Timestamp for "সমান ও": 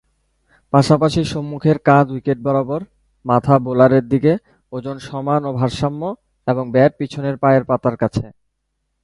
5.07-5.51